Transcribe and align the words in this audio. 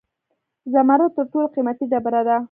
زمرد 0.73 1.11
تر 1.17 1.25
ټولو 1.31 1.47
قیمتي 1.55 1.85
ډبره 1.91 2.21
ده 2.27 2.35